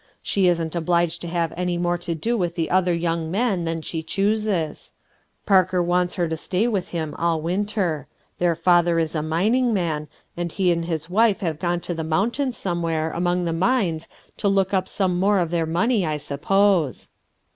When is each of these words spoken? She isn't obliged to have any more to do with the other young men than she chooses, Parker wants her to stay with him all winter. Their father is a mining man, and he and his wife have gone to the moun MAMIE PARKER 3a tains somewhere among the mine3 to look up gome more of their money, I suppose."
She 0.23 0.47
isn't 0.47 0.73
obliged 0.75 1.21
to 1.21 1.27
have 1.27 1.53
any 1.55 1.77
more 1.77 1.95
to 1.99 2.15
do 2.15 2.35
with 2.35 2.55
the 2.55 2.71
other 2.71 2.91
young 2.91 3.29
men 3.29 3.65
than 3.65 3.83
she 3.83 4.01
chooses, 4.01 4.93
Parker 5.45 5.79
wants 5.83 6.15
her 6.15 6.27
to 6.27 6.35
stay 6.35 6.67
with 6.67 6.87
him 6.87 7.13
all 7.19 7.39
winter. 7.39 8.07
Their 8.39 8.55
father 8.55 8.97
is 8.97 9.13
a 9.13 9.21
mining 9.21 9.75
man, 9.75 10.07
and 10.35 10.51
he 10.51 10.71
and 10.71 10.85
his 10.85 11.07
wife 11.07 11.41
have 11.41 11.59
gone 11.59 11.81
to 11.81 11.93
the 11.93 12.03
moun 12.03 12.31
MAMIE 12.31 12.31
PARKER 12.31 12.45
3a 12.45 12.47
tains 12.47 12.53
somewhere 12.55 13.11
among 13.11 13.45
the 13.45 13.51
mine3 13.51 14.07
to 14.37 14.47
look 14.47 14.73
up 14.73 14.87
gome 14.97 15.19
more 15.19 15.37
of 15.37 15.51
their 15.51 15.67
money, 15.67 16.03
I 16.03 16.17
suppose." 16.17 17.11